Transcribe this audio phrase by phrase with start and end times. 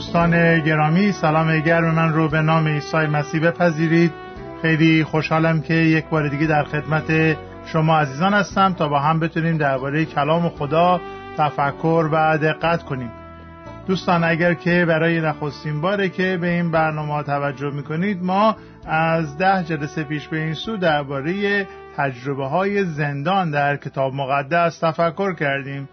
[0.00, 4.12] دوستان گرامی سلام گرم من رو به نام عیسی مسیح بپذیرید.
[4.62, 7.36] خیلی خوشحالم که یک بار دیگه در خدمت
[7.66, 11.00] شما عزیزان هستم تا با هم بتونیم درباره کلام خدا
[11.36, 13.10] تفکر و دقت کنیم.
[13.86, 19.64] دوستان اگر که برای نخستین باره که به این برنامه توجه می‌کنید ما از ده
[19.64, 25.88] جلسه پیش به این سو درباره تجربه های زندان در کتاب مقدس تفکر کردیم.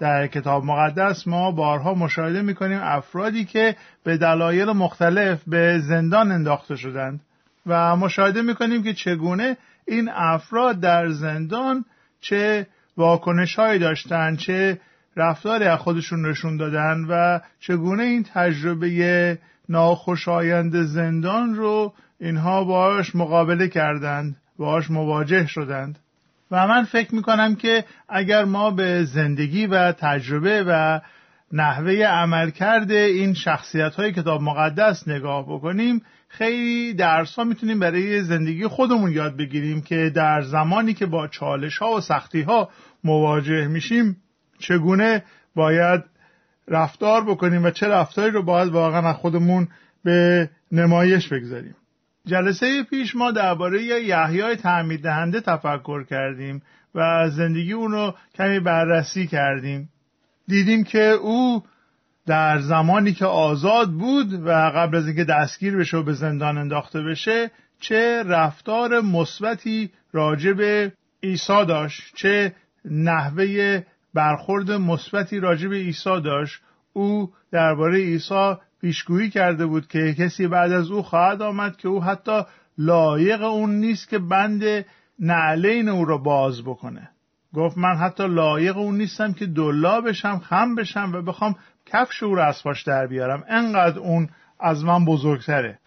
[0.00, 6.76] در کتاب مقدس ما بارها مشاهده می‌کنیم افرادی که به دلایل مختلف به زندان انداخته
[6.76, 7.20] شدند
[7.66, 9.56] و مشاهده می‌کنیم که چگونه
[9.86, 11.84] این افراد در زندان
[12.20, 14.80] چه واکنش هایی داشتن چه
[15.16, 23.68] رفتاری از خودشون نشون دادن و چگونه این تجربه ناخوشایند زندان رو اینها باش مقابله
[23.68, 25.98] کردند باش مواجه شدند.
[26.50, 31.00] و من فکر می‌کنم که اگر ما به زندگی و تجربه و
[31.52, 38.66] نحوه عملکرد این شخصیت های کتاب مقدس نگاه بکنیم خیلی درس ها می‌تونیم برای زندگی
[38.66, 42.70] خودمون یاد بگیریم که در زمانی که با چالش ها و سختی ها
[43.04, 44.16] مواجه میشیم
[44.58, 46.04] چگونه باید
[46.68, 49.68] رفتار بکنیم و چه رفتاری رو باید واقعا از خودمون
[50.04, 51.74] به نمایش بگذاریم.
[52.26, 56.62] جلسه پیش ما درباره یحیای تعمید دهنده تفکر کردیم
[56.94, 59.88] و زندگی اون رو کمی بررسی کردیم.
[60.48, 61.62] دیدیم که او
[62.26, 67.02] در زمانی که آزاد بود و قبل از اینکه دستگیر بشه و به زندان انداخته
[67.02, 67.50] بشه
[67.80, 72.52] چه رفتار مثبتی راجع به عیسی داشت چه
[72.84, 73.82] نحوه
[74.14, 76.60] برخورد مثبتی راجع به عیسی داشت.
[76.92, 82.02] او درباره عیسی پیشگویی کرده بود که کسی بعد از او خواهد آمد که او
[82.02, 82.42] حتی
[82.78, 84.84] لایق اون نیست که بند
[85.18, 87.10] نعلین او را باز بکنه.
[87.54, 91.54] گفت من حتی لایق اون نیستم که دلا بشم خم بشم و بخوام
[91.86, 93.44] کفش او را از پاش در بیارم.
[93.48, 94.28] انقدر اون
[94.60, 95.78] از من بزرگتره.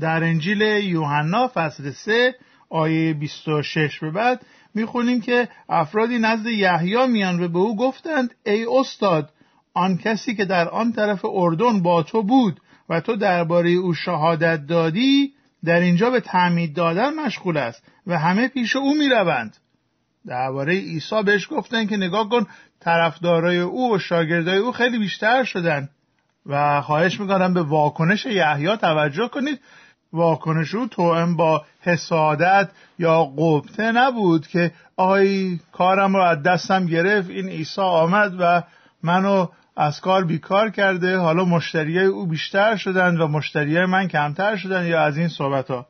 [0.00, 2.34] در انجیل یوحنا فصل 3
[2.70, 8.66] آیه 26 به بعد می‌خونیم که افرادی نزد یحیی میان و به او گفتند ای
[8.80, 9.30] استاد
[9.74, 14.66] آن کسی که در آن طرف اردن با تو بود و تو درباره او شهادت
[14.66, 15.32] دادی
[15.64, 19.56] در اینجا به تعمید دادن مشغول است و همه پیش او می‌روند.
[20.26, 22.46] درباره عیسی بهش گفتن که نگاه کن
[22.80, 25.88] طرفدارای او و شاگردای او خیلی بیشتر شدن.
[26.46, 29.60] و خواهش می‌کنم به واکنش یحیی توجه کنید.
[30.12, 32.68] واکنش او توأم با حسادت
[32.98, 38.62] یا قبطه نبود که آی کارم رو از دستم گرفت این عیسی آمد و
[39.02, 39.46] منو
[39.76, 45.02] از کار بیکار کرده حالا مشتریای او بیشتر شدن و مشتریای من کمتر شدن یا
[45.02, 45.86] از این صحبت ها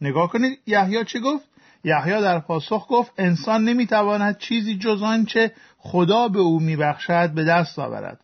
[0.00, 1.44] نگاه کنید یحیی چی گفت؟
[1.84, 7.78] یحیی در پاسخ گفت انسان نمی‌تواند چیزی جز آنچه خدا به او میبخشد به دست
[7.78, 8.20] آورد.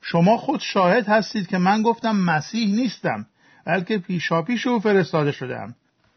[0.00, 3.26] شما خود شاهد هستید که من گفتم مسیح نیستم
[3.64, 5.74] بلکه پیشاپیش او فرستاده شدم.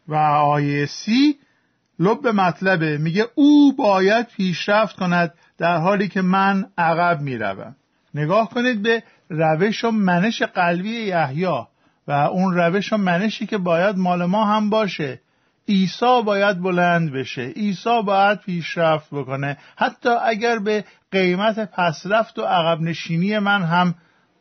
[0.08, 1.38] و آیه سی
[1.98, 7.76] لب مطلبه میگه او باید پیشرفت کند در حالی که من عقب می‌روم.
[8.14, 11.64] نگاه کنید به روش و منش قلبی یحیی
[12.08, 15.20] و اون روش و منشی که باید مال ما هم باشه.
[15.68, 17.42] عیسی باید بلند بشه.
[17.42, 19.56] عیسی باید پیشرفت بکنه.
[19.76, 23.94] حتی اگر به قیمت پسرفت و عقب نشینی من هم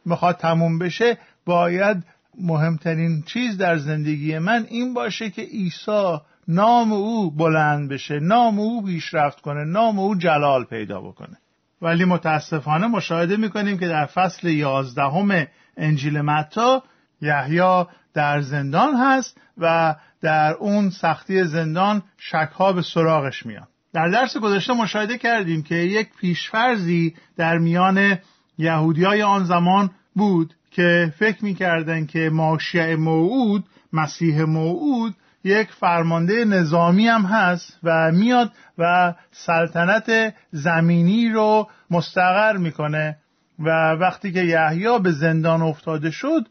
[0.05, 2.03] می‌خواد تموم بشه باید
[2.41, 6.17] مهمترین چیز در زندگی من این باشه که عیسی
[6.47, 11.37] نام او بلند بشه نام او پیشرفت کنه نام او جلال پیدا بکنه.
[11.81, 15.47] ولی متاسفانه مشاهده می‌کنیم که در فصل یازدهم
[15.77, 16.83] انجیل متا
[17.21, 23.67] یحیی در زندان هست و در اون سختی زندان شکها به سراغش میان.
[23.93, 28.17] در درس گذشته مشاهده کردیم که یک پیشفرزی در میان
[28.57, 37.07] یهودیای آن زمان بود که فکر می‌کردن که ماشیع موعود مسیح موعود یک فرمانده نظامی
[37.07, 43.17] هم هست و میاد و سلطنت زمینی رو مستقر می‌کنه.
[43.59, 46.47] و وقتی که یحیی به زندان افتاده شد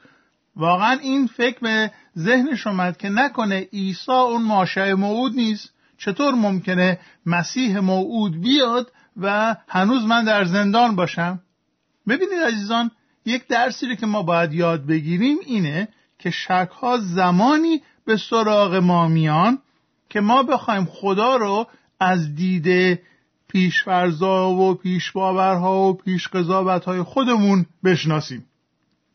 [0.57, 5.75] واقعا این فکر به ذهنش اومد که نکنه عیسی اون ماشع موعود نیست.
[5.99, 11.41] چطور ممکنه مسیح موعود بیاد و هنوز من در زندان باشم؟
[12.09, 12.91] ببینید عزیزان
[13.27, 15.89] یک درسی رو که ما باید یاد بگیریم اینه
[16.19, 19.59] که شکها زمانی به سراغ ما میان
[20.09, 21.67] که ما بخوایم خدا رو
[22.01, 23.01] از دید
[23.49, 26.29] پیشفرزا و پیشباورها و پیش
[27.05, 28.47] خودمون بشناسیم.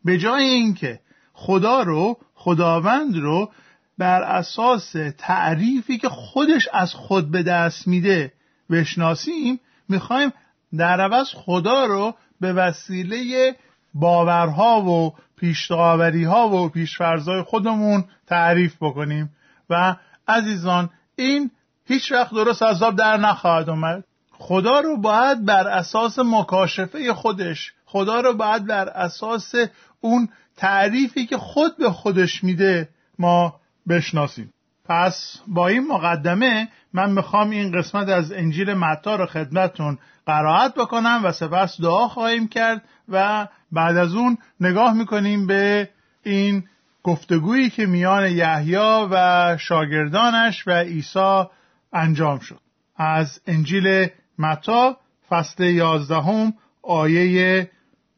[0.04, 1.00] به جای اینکه
[1.32, 3.50] خدا رو خداوند رو
[3.98, 8.32] بر اساس تعریفی که خودش از خود به دست میده
[8.70, 10.32] بشناسیم می‌خوایم
[10.76, 13.56] در عوض خدا رو به وسیله
[13.94, 19.30] باورها و پیشتاوری ها و پیشفرزای خودمون تعریف بکنیم.
[19.70, 19.96] و
[20.28, 21.50] عزیزان این
[21.86, 28.20] هیچ وقت درست عذاب در نخواهد اومد خدا رو باید بر اساس مکاشفه خودش خدا
[28.20, 29.54] رو باید بر اساس
[30.00, 32.88] اون تعریفی که خود به خودش میده
[33.18, 34.52] ما بشناسیم.
[34.84, 41.20] پس با این مقدمه من می‌خوام این قسمت از انجیل متا رو خدمتتون قرائت بکنم
[41.24, 45.88] و سپس دعا خواهیم کرد و بعد از اون نگاه می‌کنیم به
[46.22, 46.64] این
[47.02, 48.76] گفتگویی که میان یحیی
[49.10, 51.44] و شاگردانش و عیسی
[51.92, 52.60] انجام شد.
[52.96, 54.08] از انجیل
[54.38, 54.96] متا
[55.28, 57.70] فصل یازدهم آیه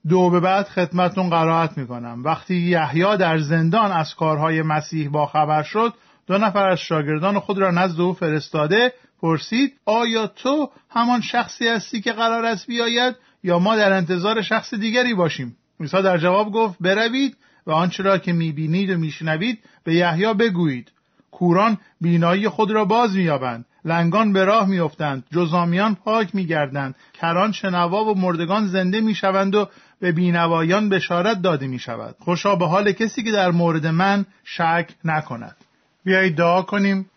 [0.08, 2.22] دو به بعد خدمتون قرائت می‌کنم.
[2.24, 5.94] وقتی یحیی در زندان از کارهای مسیح با خبر شد
[6.26, 8.92] دو نفر از شاگردان خود را نزد او فرستاده
[9.22, 14.74] پرسید آیا تو همان شخصی هستی که قرار است بیاید یا ما در انتظار شخص
[14.74, 17.36] دیگری باشیم؟ عیسی در جواب گفت بروید
[17.66, 20.92] و آنچه را که می‌بینید و میشنوید به یحیی بگویید.
[21.30, 28.04] کوران بینایی خود را باز مییابند لنگان به راه میافتند جزامیان پاک میگردند کران شنوا
[28.04, 29.68] و مردگان زنده می‌شوند و
[30.00, 34.88] به بینوایان بشارت داده می شود خوشا به حال کسی که در مورد من شک
[35.04, 35.56] نکند.
[36.04, 37.10] بیایید دعا کنیم.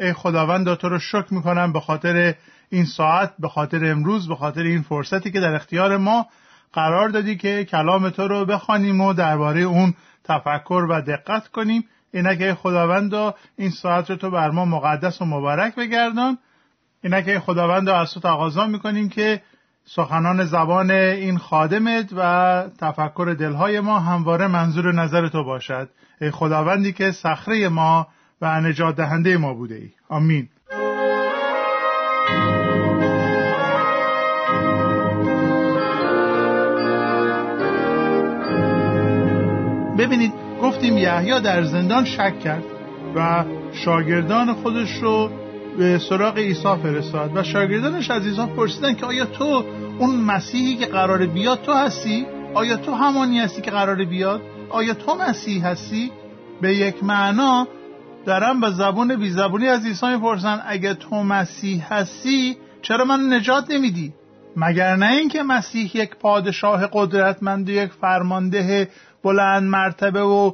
[0.00, 2.34] ای خداوند تو رو شکر می‌کنم به خاطر
[2.70, 6.26] این ساعت به خاطر امروز به خاطر این فرصتی که در اختیار ما
[6.72, 9.94] قرار دادی که کلام تو رو بخوانیم و درباره اون
[10.24, 11.84] تفکر و دقت کنیم.
[12.12, 16.38] اینه که خداوند این ساعت رو تو بر ما مقدس و مبارک بگردان.
[17.04, 19.42] اینه که خداوند از تو تقاضا می‌کنیم که
[19.84, 25.88] سخنان زبان این خادمت و تفکر دلهای ما همواره منظور نظر تو باشد.
[26.20, 28.06] ای خداوندی که صخره ما
[28.42, 29.90] و نجات دهنده ما بوده ای.
[30.08, 30.48] آمین.
[39.98, 40.32] ببینید
[40.62, 42.64] گفتیم یحیی در زندان شک کرد
[43.14, 45.30] و شاگردان خودش رو
[45.78, 49.64] به سراغ عیسی فرستاد و شاگردانش از عیسی پرسیدن که آیا تو
[49.98, 54.40] اون مسیحی که قرار بیاد تو هستی؟ آیا تو همانی هستی که قرار بیاد؟
[54.70, 56.12] آیا تو مسیح هستی؟
[56.60, 57.68] به یک معنا
[58.28, 63.70] دارم به زبون بی زبونی از عیسی می‌پرسن اگه تو مسیح هستی چرا من نجات
[63.70, 64.12] نمیدی؟
[64.56, 68.90] مگر نه اینکه مسیح یک پادشاه قدرتمند و یک فرمانده
[69.24, 70.52] بلند مرتبه و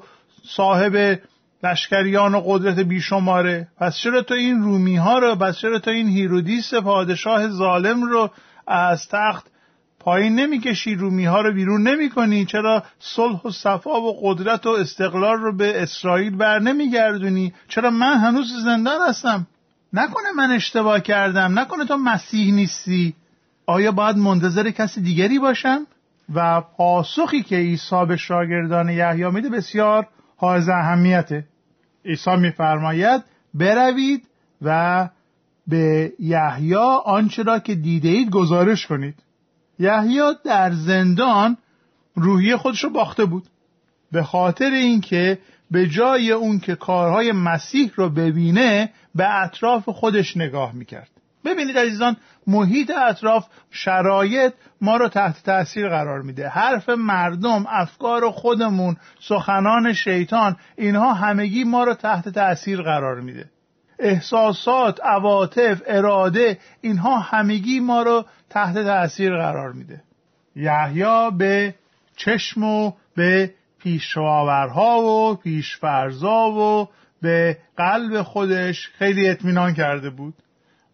[0.56, 1.18] صاحب
[1.62, 6.08] لشکریان و قدرت بیشماره؟ پس چرا تو این رومی ها رو پس چرا تو این
[6.08, 8.30] هیرودیس پادشاه ظالم رو
[8.66, 9.46] از تخت
[10.04, 14.70] پایین نمی‌کشی رومی ها رو بیرون نمی کنی چرا صلح و صفا و قدرت و
[14.70, 19.46] استقلال رو به اسرائیل بر نمیگردونی؟ چرا من هنوز زندان هستم؟
[19.92, 21.58] نکنه من اشتباه کردم.
[21.58, 23.14] نکنه تو مسیح نیستی.
[23.66, 25.86] آیا باید منتظر کسی دیگری باشم؟
[26.34, 31.44] و پاسخی که عیسی به شاگردان یحیی میده بسیار حائز اهمیته.
[32.04, 33.22] عیسی میفرماید
[33.54, 34.28] بروید
[34.62, 35.08] و
[35.66, 36.74] به یحیی
[37.04, 39.23] آنچه را که دیده اید گزارش کنید.
[39.78, 41.56] یحیی در زندان
[42.14, 43.44] روحی خودش رو باخته بود.
[44.12, 45.38] به خاطر اینکه
[45.70, 51.10] به جای اون که کارهای مسیح رو ببینه به اطراف خودش نگاه می‌کرد.
[51.44, 52.16] ببینید عزیزان
[52.46, 56.48] محیط اطراف شرایط ما رو تحت تاثیر قرار میده.
[56.48, 63.50] حرف مردم افکار خودمون سخنان شیطان اینها همگی ما رو تحت تاثیر قرار میده.
[63.98, 70.02] احساسات عواطف اراده اینها همگی ما رو تحت تاثیر قرار میده.
[70.56, 71.74] یحیی به
[72.16, 76.88] چشم و به پیشواورها و پیشفرزا و
[77.22, 80.34] به قلب خودش خیلی اطمینان کرده بود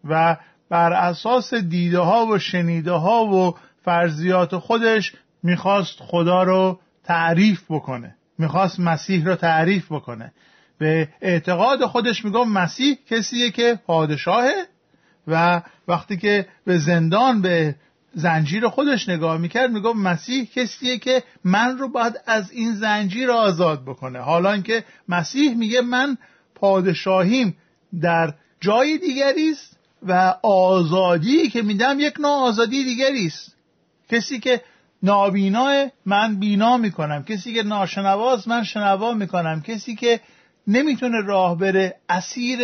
[0.03, 0.37] و
[0.69, 5.13] بر اساس دیده ها و شنیده ها و فرضیات خودش
[5.43, 8.15] می‌خواست خدا رو تعریف بکنه.
[8.37, 10.31] می‌خواست مسیح رو تعریف بکنه.
[10.77, 14.53] به اعتقاد خودش میگم مسیح کسیه که پادشاهه
[15.27, 17.75] و وقتی که به زندان به
[18.13, 23.81] زنجیر خودش نگاه می‌کرد میگم مسیح کسیه که من رو باید از این زنجیر آزاد
[23.85, 24.19] بکنه.
[24.19, 26.17] حالا که مسیح میگه من
[26.55, 27.57] پادشاهیم
[28.01, 33.55] در جای دیگری است و آزادی که میدم یک نوع آزادی دیگری است.
[34.09, 34.61] کسی که
[35.03, 40.19] نابینا من بینا می‌کنم کسی که ناشنواست من شنوا می‌کنم کسی که
[40.67, 42.59] نمی‌تونه راه بره اسیر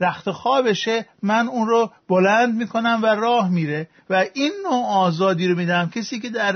[0.00, 5.56] رخت خوابشه من اون رو بلند می‌کنم و راه میره و این نوع آزادی رو
[5.56, 5.90] میدم.
[5.94, 6.54] کسی که در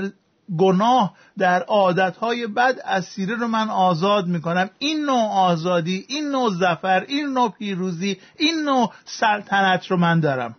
[0.57, 4.69] گناه در عادتهای بد اسیره رو من آزاد می‌کنم.
[4.79, 10.55] این نوع آزادی این نوع زفر این نوع پیروزی این نوع سلطنت رو من دارم.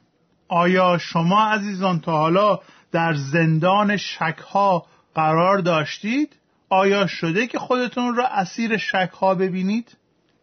[0.49, 2.59] آیا شما عزیزان تا حالا
[2.93, 6.37] در زندان شکها قرار داشتید؟
[6.69, 9.97] آیا شده که خودتون را اسیر شک ها ببینید؟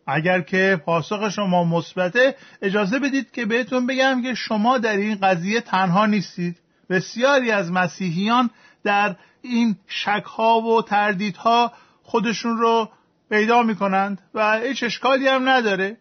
[0.10, 5.62] اگر که پاسخ شما مثبته اجازه بدید که بهتون بگم که شما در این قضیه
[5.62, 6.58] تنها نیستید.
[6.90, 8.50] بسیاری از مسیحیان
[8.84, 11.72] در این شک ها و تردیدها
[12.04, 12.90] خودشون رو
[13.30, 15.98] پیدا می کنند و هیچ اشکالی هم نداره.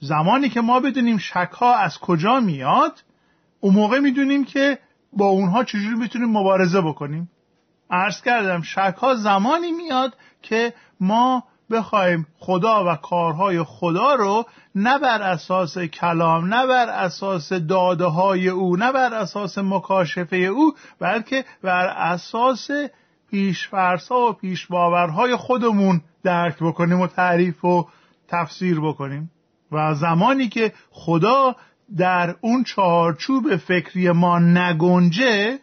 [0.00, 3.02] زمانی که ما بدونیم شک ها از کجا میاد
[3.60, 4.78] اون موقع می‌دونیم که
[5.12, 7.30] با اونها چجوری می‌تونیم مبارزه بکنیم.
[7.90, 14.98] عرض کردم شک ها زمانی میاد که ما بخوایم خدا و کارهای خدا رو نه
[14.98, 21.44] بر اساس کلام نه بر اساس داده های او نه بر اساس مکاشفه او بلکه
[21.62, 22.70] بر اساس
[23.30, 27.86] پیشفرسا و پیشباورهای خودمون درک بکنیم و تعریف و
[28.28, 29.30] تفسیر بکنیم.
[29.72, 31.56] و زمانی که خدا
[31.96, 35.58] در اون چارچوب فکری ما نگنجه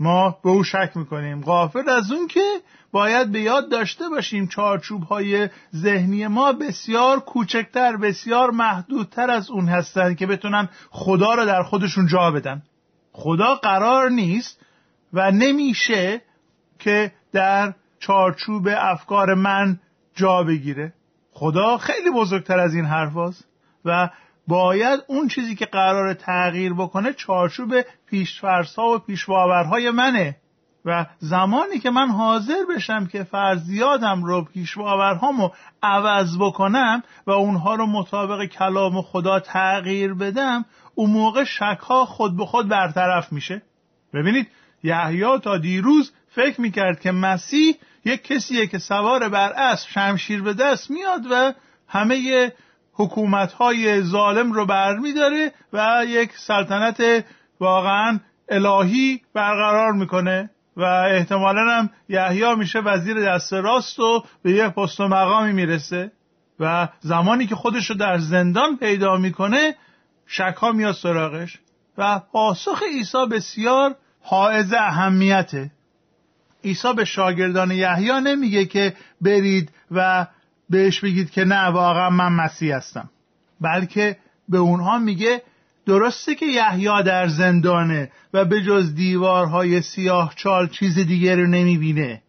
[0.00, 1.40] ما به او شک می‌کنیم.
[1.40, 2.60] غافل از اون که
[2.92, 9.68] باید به یاد داشته باشیم چارچوب های ذهنی ما بسیار کوچکتر بسیار محدودتر از اون
[9.68, 12.62] هستند که بتونن خدا رو در خودشون جا بدن.
[13.12, 14.60] خدا قرار نیست
[15.12, 16.22] و نمیشه
[16.78, 19.80] که در چارچوب افکار من
[20.14, 20.92] جا بگیره.
[21.32, 23.34] خدا خیلی بزرگتر از این حرف
[23.84, 24.10] و
[24.50, 27.74] باید اون چیزی که قرار تغییر بکنه چارچوب
[28.06, 30.36] پیشفرسا و پیشباورهای منه.
[30.84, 35.50] و زمانی که من حاضر بشم که فرضیاتم رو پیشباورهامو
[35.82, 40.64] عوض بکنم و اونها رو مطابق کلام خدا تغییر بدم
[40.94, 43.62] اون موقع شکها خود به خود برطرف میشه.
[44.14, 44.48] ببینید
[44.82, 50.54] یحیی تا دیروز فکر می‌کرد که مسیح یک کسیه که سوار بر اسب شمشیر به
[50.54, 51.52] دست میاد و
[51.88, 52.52] همه
[53.00, 57.24] حکومت های ظالم رو برمیداره و یک سلطنت
[57.60, 64.66] واقعا الهی برقرار می‌کنه و احتمالا هم یحیی میشه وزیر دست راست و به یک
[64.66, 66.12] پست و مقامی می‌رسه
[66.60, 69.74] و زمانی که خودش رو در زندان پیدا می‌کنه
[70.26, 71.58] شک ها میاد سراغش
[71.98, 75.70] و پاسخ عیسی بسیار حائز اهمیته.
[76.64, 80.26] عیسی به شاگردان یحیی نمیگه که برید و
[80.70, 83.10] بهش بگید که نه واقعا من مسیح هستم.
[83.60, 84.16] بلکه
[84.48, 85.42] به اونها میگه
[85.86, 92.22] درسته که یحیی در زندانه و به جز دیوارهای سیاه چال چیز دیگه رو نمی‌بینه.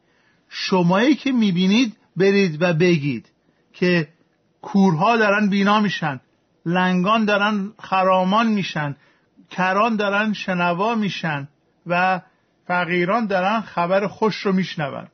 [0.50, 3.30] شمایی که می‌بینید برید و بگید
[3.74, 4.08] که
[4.62, 6.20] کورها دارن بینا میشن
[6.66, 8.96] لنگان دارن خرامان میشن
[9.50, 11.48] کران دارن شنوا میشن
[11.88, 12.22] و
[12.68, 15.12] فقیران دارن خبر خوش رو میشنوند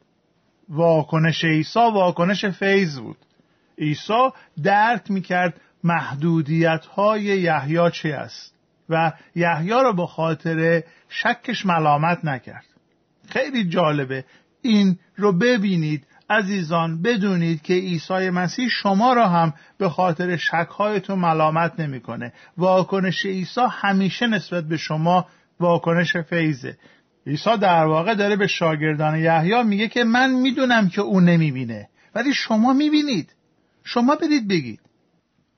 [0.69, 3.17] واکنش عیسی واکنش فیض بود.
[3.77, 4.29] عیسی
[4.63, 8.53] درک می‌کرد محدودیت های یحیی چه است
[8.89, 12.65] و یحیی را به خاطر شکش ملامت نکرد.
[13.29, 14.25] خیلی جالبه.
[14.61, 21.79] این رو ببینید عزیزان بدونید که عیسی مسیح شما را هم به خاطر شکهایتون ملامت
[21.79, 22.33] نمی‌کنه.
[22.57, 25.25] واکنش عیسی همیشه نسبت به شما
[25.59, 26.77] واکنش فیضه.
[27.27, 32.33] عیسی در واقع داره به شاگردان یحیی میگه که من می‌دونم که او نمی‌بینه ولی
[32.33, 33.35] شما می‌بینید.
[33.83, 34.79] شما برید بگید.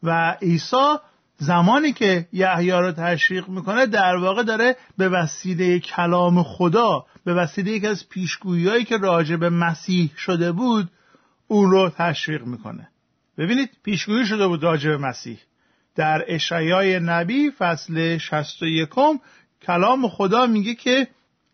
[0.04, 0.96] و عیسی
[1.38, 7.72] زمانی که یحیی رو تشویق می‌کنه در واقع داره به وسیله کلام خدا به وسیله
[7.72, 10.90] یکی از پیشگوییهایی که راجع به مسیح شده بود
[11.48, 12.88] اون رو تشویق می‌کنه.
[13.38, 15.40] ببینید پیشگویی شده بود راجع به مسیح.
[15.96, 18.90] در اشعیای نبی فصل 61
[19.62, 21.08] کلام خدا میگه که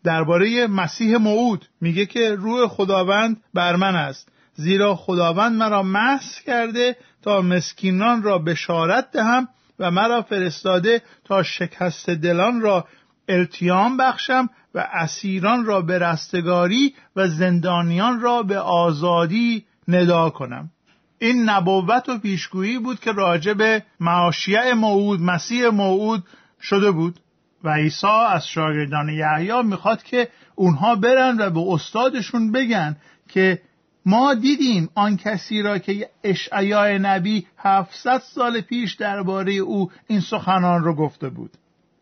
[0.04, 4.28] درباره مسیح موعود میگه که روح خداوند بر من است.
[4.54, 9.48] زیرا خداوند مرا محض کرده تا مسکینان را بشارت دهم
[9.78, 12.86] و مرا فرستاده تا شکست دلان را
[13.28, 20.70] التیام بخشم و اسیران را به رستگاری و زندانیان را به آزادی ندا کنم.
[21.18, 26.24] این نبوت و پیشگویی بود که راجع به معاشیع موعود مسیح موعود
[26.62, 27.20] شده بود.
[27.66, 32.96] و عیسی از شاگردان یحیی می‌خواد که اونها برن و به استادشون بگن
[33.28, 33.60] که
[34.06, 40.84] ما دیدیم آن کسی را که اشعیای نبی 700 سال پیش درباره او این سخنان
[40.84, 41.50] رو گفته بود.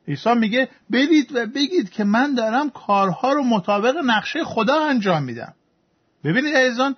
[0.08, 5.54] عیسی میگه برید و بگید که من دارم کارها رو مطابق نقشه خدا انجام میدم.
[6.24, 6.96] ببینید عزیزان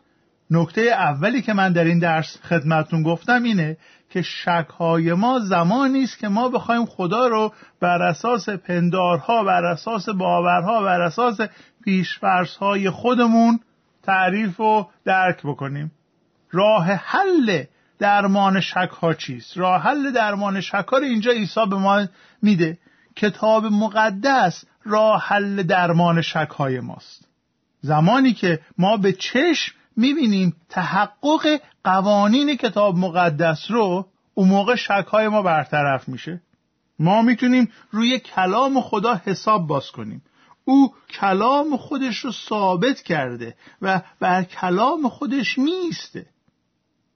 [0.51, 3.77] نکته اولی که من در این درس خدمتون گفتم اینه
[4.11, 10.09] که شکهای ما زمانی است که ما بخوایم خدا رو بر اساس پندارها بر اساس
[10.09, 11.41] باورها بر اساس
[11.85, 13.61] پیشفرزهای خودمون
[14.03, 15.93] تعریف و درک بکنیم.
[16.51, 17.65] راه حل
[17.99, 22.07] درمان شک ها چیست؟ راه حل درمان شک ها رو اینجا عیسی به ما
[22.43, 22.79] میده.
[23.17, 27.29] کتاب مقدس راه حل درمان شک های ماست.
[27.81, 35.43] زمانی که ما به چشم می‌بینیم تحقق قوانین کتاب مقدس رو اون موقع شکهای ما
[35.43, 36.43] برطرف میشه.
[36.99, 40.23] ما می‌تونیم روی کلام خدا حساب باز کنیم.
[40.65, 46.27] او کلام خودش رو ثابت کرده و بر کلام خودش میسته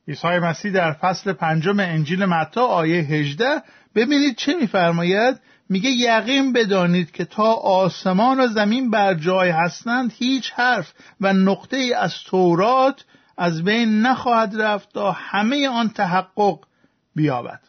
[0.08, 3.62] عیسی مسیح در فصل پنجم انجیل متا آیه 18
[3.94, 10.52] ببینید چه میفرماید؟ میگه یقین بدانید که تا آسمان و زمین بر جای هستند هیچ
[10.52, 13.04] حرف و نقطه ای از تورات
[13.38, 16.58] از بین نخواهد رفت تا همه آن تحقق
[17.16, 17.60] بیابد.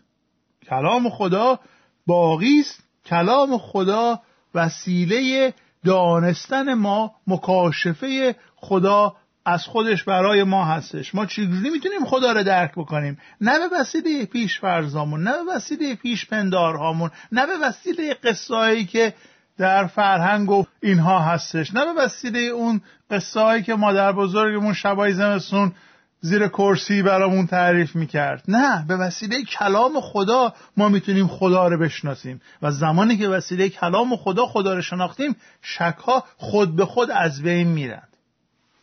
[0.69, 1.59] کلام خدا
[2.07, 2.83] باقی است.
[3.05, 4.21] کلام خدا
[4.55, 5.53] وسیله
[5.85, 11.15] دانستن ما مکاشفه خدا از خودش برای ما هستش.
[11.15, 15.95] ما چجوری می‌تونیم خدا رو درک بکنیم؟ نه به وسیله پیش فرزامون نه به وسیله
[15.95, 19.13] پیش پندارهامون نه به وسیله قصایی که
[19.57, 22.81] در فرهنگ و اینها هستش نه به وسیله اون
[23.12, 25.71] قصایی که مادر بزرگمون شبای زمستون
[26.21, 28.43] زیر کرسی برامون تعریف می‌کرد.
[28.48, 32.41] نه به وسیله کلام خدا ما می‌تونیم خدا رو بشناسیم.
[32.62, 37.67] و زمانی که وسیله کلام خدا خدا رو شناختیم شکها خود به خود از بین
[37.67, 38.03] میرن.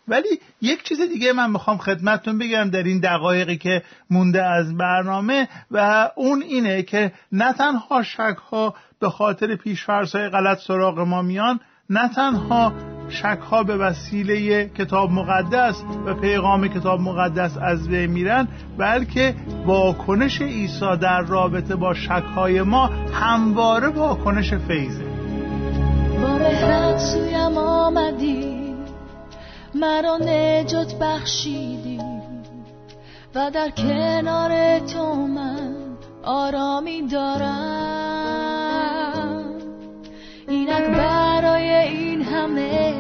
[0.08, 5.48] ولی یک چیز دیگه من می‌خوام خدمتتون بگم در این دقایقی که مونده از برنامه
[5.70, 11.22] و اون اینه که نه تنها شک ها به خاطر پیشفرض های غلط سراغ ما
[11.22, 11.60] میان
[11.90, 12.72] نه تنها
[13.08, 18.48] شک ها به وسیله کتاب مقدس و پیغام کتاب مقدس از بین میرن
[18.78, 19.34] بلکه
[19.66, 25.04] واکنش عیسی در رابطه با شک های ما همواره واکنش فیضه.
[29.75, 32.00] مرا نجات بخشیدی
[33.34, 38.38] و در کنار تو من آرامی دارم.
[40.48, 42.94] اینک برای این همه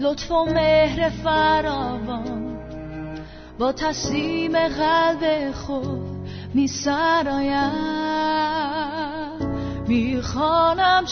[0.00, 2.58] لطف و مهر فراوان
[3.58, 8.04] با تسلیم قلب خود می سرایم.
[9.88, 11.04] می خانم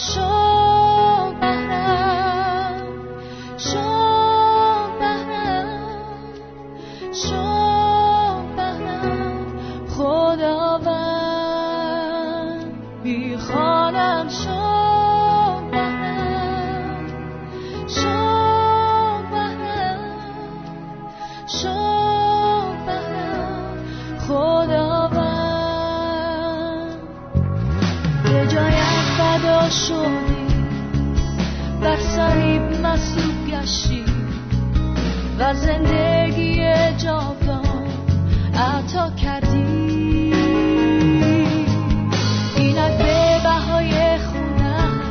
[35.43, 36.63] و زندگی
[36.97, 37.87] جاودان
[38.53, 40.33] عطا کردی.
[42.55, 45.01] اینک به بهای خونم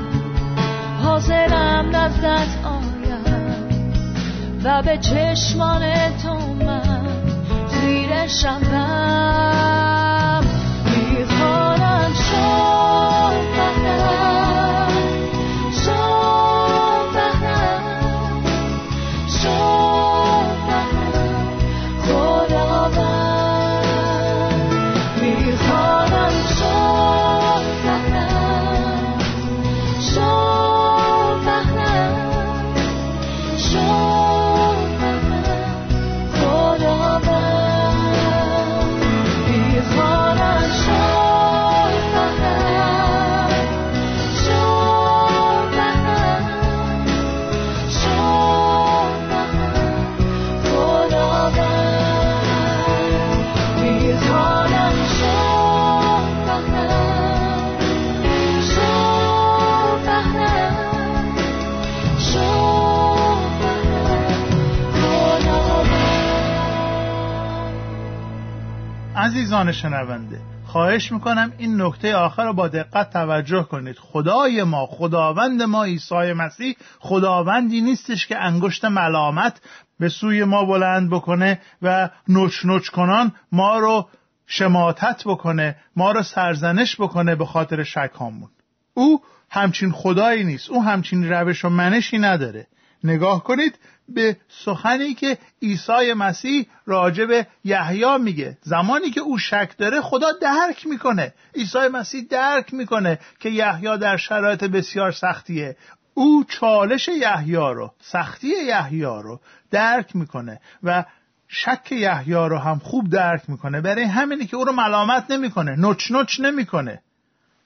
[1.03, 3.69] حاضرم نزدت آیم
[4.65, 5.83] و به چشمان
[6.23, 7.07] تو من
[7.71, 10.02] خیره شوم
[33.83, 34.12] more.
[69.33, 73.97] عزیزان شنونده خواهش می‌کنم این نکته آخر رو با دقت توجه کنید.
[73.99, 79.61] خدای ما خداوند ما عیسی مسیح خداوندی نیستش که انگشت ملامت
[80.01, 84.09] به سوی ما بلند بکنه و نوچ نوچ کنان ما رو
[84.47, 88.51] شماتت بکنه ما رو سرزنش بکنه به خاطر شکامون
[88.95, 92.67] او همچین خدایی نیست او همچین روش و منشی نداره.
[93.05, 98.59] نگاه کنید به سخنی که عیسی مسیح راجع به یحیی میگه.
[98.63, 101.35] زمانی که او شک داره خدا درک می‌کنه.
[101.55, 105.77] عیسی مسیح درک می‌کنه که یحیی در شرایط بسیار سختیه.
[106.15, 111.05] او چالش یحیی رو سختی یحیی رو درک می‌کنه و
[111.49, 113.81] شک یحیی رو هم خوب درک می‌کنه.
[113.81, 117.03] برای همینی که او رو ملامت نمی‌کنه نوچ نوچ نمی‌کنه.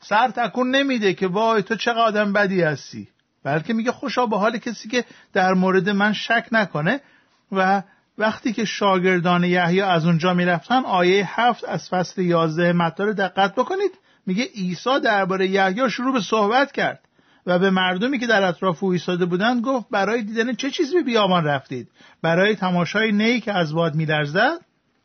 [0.01, 3.09] سر تکون نمیده که وای تو چه آدم بدی هستی.
[3.47, 7.01] بلکه میگه خوشا به حال کسی که در مورد من شک نکنه
[7.53, 7.83] و
[8.19, 13.55] وقتی که شاگردان یحیی از اونجا می‌رفتن آیه هفت از فصل یازده متا رو دقت
[13.55, 13.91] بکنید.
[14.27, 17.01] میگه عیسی درباره یحیی شروع به صحبت کرد
[17.47, 21.03] و به مردمی که در اطراف او ایستاده بودند گفت برای دیدن چه چیزی به
[21.03, 21.89] بیابان رفتید؟
[22.23, 24.59] برای تماشای نی که از باد میلرزد؟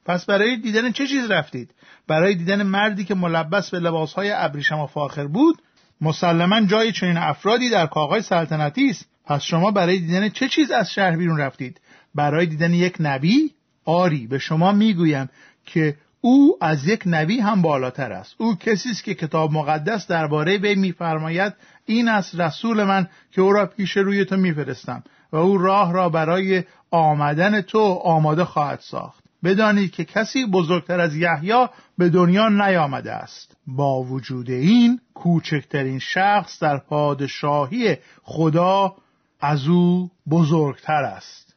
[0.06, 1.70] پس برای دیدن چه چیز رفتید؟
[2.08, 5.62] برای دیدن مردی که ملبس به لباسهای ابریشم و فاخر بود
[6.02, 9.06] مسلما جای چنین افرادی در کاغای سلطنتی است.
[9.26, 11.82] پس شما برای دیدن چه چیز از شهر بیرون رفتید؟
[12.16, 13.54] برای دیدن یک نبی؟
[13.86, 15.30] آری به شما می‌گویم
[15.66, 18.36] که او از یک نبی هم بالاتر است.
[18.38, 21.54] او کسی است که کتاب مقدس درباره وی میفرماید
[21.86, 26.10] این است رسول من که او را پیش روی تو میفرستم و او راه را
[26.10, 29.21] برای آمدن تو آماده خواهد ساخت.
[29.44, 33.58] بدانید که کسی بزرگتر از یحیی به دنیا نیامده است.
[33.68, 38.96] با وجود این کوچکترین شخص در پادشاهی خدا
[39.40, 41.56] از او بزرگتر است.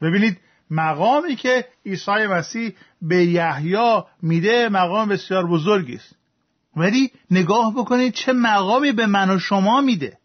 [0.00, 0.38] ببینید
[0.70, 6.16] مقامی که عیسی مسیح به یحیی میده مقام بسیار بزرگی است.
[6.76, 10.18] ولی نگاه بکنید چه مقامی به من و شما میده.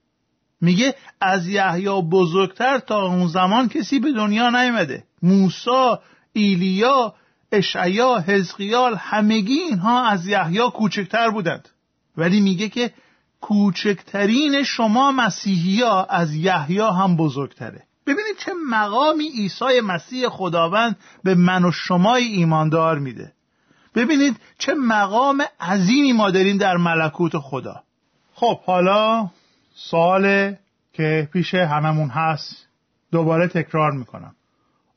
[0.61, 5.03] میگه از یحیی بزرگتر تا اون زمان کسی به دنیا نیامده.
[5.21, 5.95] موسی
[6.33, 7.13] ایلیا
[7.51, 11.69] اشعیا حزقیال همگی اینها از یحیی کوچکتر بودند.
[12.17, 12.93] ولی میگه که
[13.41, 17.83] کوچکترین شما مسیحی ها از یحیی هم بزرگتره.
[18.07, 23.33] ببینید چه مقامی عیسی مسیح خداوند به من و شمای ایماندار میده.
[23.95, 27.83] ببینید چه مقام عظیمی ما داریم در ملکوت خدا.
[28.33, 29.29] خب حالا
[29.75, 30.55] سوال
[30.93, 32.67] که پیش هممون هست
[33.11, 34.35] دوباره تکرار می‌کنم.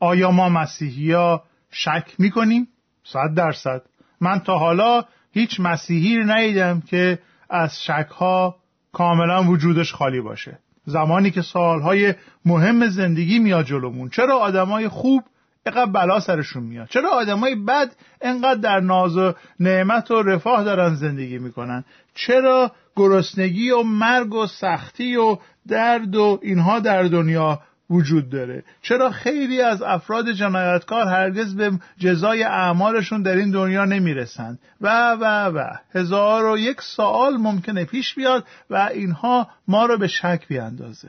[0.01, 2.69] آیا ما مسیحی ها شک می‌کنیم؟
[3.05, 3.83] صد درصد.
[4.21, 7.19] من تا حالا هیچ مسیحی رو ندیدم که
[7.51, 8.57] از شک ها
[8.93, 10.59] کاملا وجودش خالی باشه.
[10.85, 14.09] زمانی که سوالهای مهم زندگی میاد جلومون.
[14.09, 15.23] چرا آدمای خوب
[15.67, 20.95] اینقدر بلا سرشون میاد؟ چرا آدمای بد اینقدر در ناز و نعمت و رفاه دارن
[20.95, 21.85] زندگی می‌کنن؟
[22.15, 28.65] چرا گرسنگی و مرگ و سختی و درد و اینها در دنیا وجود داره.
[28.83, 35.25] چرا خیلی از افراد جنایتکار هرگز به جزای اعمالشون در این دنیا نمی‌رسند؟ و و
[35.25, 35.65] و.
[35.95, 41.09] هزار و یک سوال ممکنه پیش بیاد و اینها ما رو به شک بیاندازه.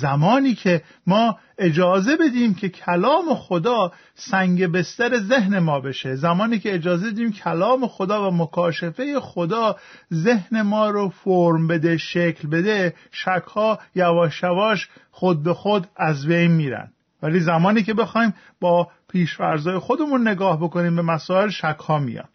[0.00, 6.14] زمانی که ما اجازه بدیم که کلام خدا سنگ بستر ذهن ما بشه.
[6.14, 9.76] زمانی که اجازه بدیم کلام خدا و مکاشفه خدا
[10.14, 16.50] ذهن ما رو فرم بده شکل بده شکها یواش یواش خود به خود از بین
[16.50, 16.92] میرن.
[17.22, 22.28] ولی زمانی که بخوایم با پیشورزای خودمون نگاه بکنیم به مسائل شکها میان.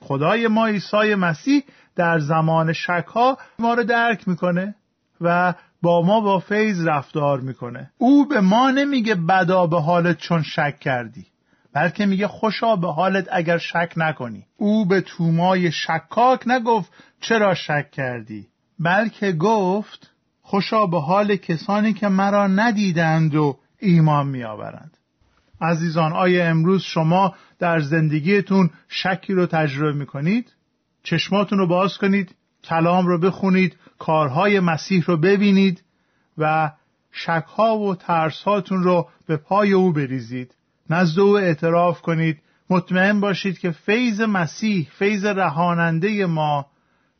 [0.00, 1.64] خدای ما عیسی مسیح
[1.96, 4.74] در زمان شکها ما رو درک می‌کنه
[5.20, 7.90] و با ما با فیض رفتار می‌کنه.
[7.98, 11.26] او به ما نمیگه بدا به حالت چون شک کردی
[11.74, 14.46] بلکه میگه خوشا به حالت اگر شک نکنی.
[14.56, 18.46] او به تومای شکاک نگفت چرا شک کردی
[18.78, 20.10] بلکه گفت
[20.42, 24.96] خوشا به حال کسانی که مرا ندیدند و ایمان میآورند.
[25.60, 30.52] عزیزان آیا امروز شما در زندگیتون شکی رو تجربه می‌کنید؟
[31.02, 35.82] چشماتون رو باز کنید؟ کلام رو بخونید؟ کارهای مسیح رو ببینید
[36.38, 36.72] و
[37.12, 40.54] شکها و ترسهاتون رو به پای او بریزید.
[40.90, 42.42] نزد او اعتراف کنید.
[42.70, 46.66] مطمئن باشید که فیض مسیح فیض رهاننده ما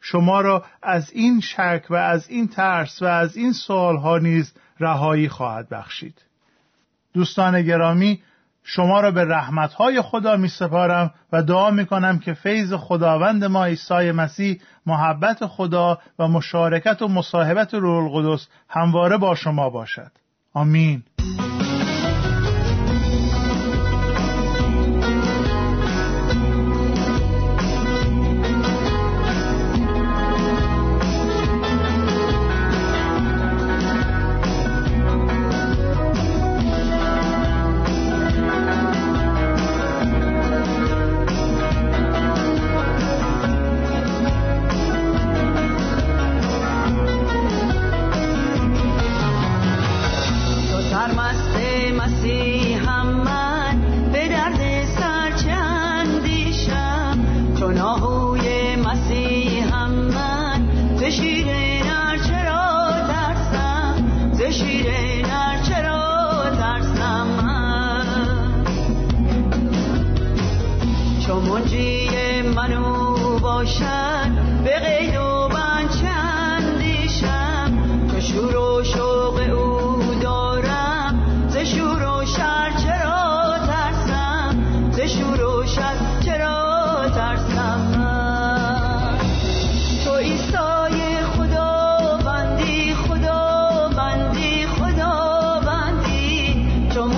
[0.00, 5.28] شما را از این شک و از این ترس و از این سوالها نیز رهایی
[5.28, 6.22] خواهد بخشید.
[7.14, 8.22] دوستان گرامی
[8.64, 13.64] شما را به رحمتهای خدا می سپارم و دعا می کنم که فیض خداوند ما
[13.64, 20.12] عیسی مسیح محبت خدا و مشارکت و مصاحبت روح القدس همواره با شما باشد.
[20.54, 21.02] آمین.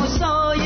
[0.06, 0.63] soy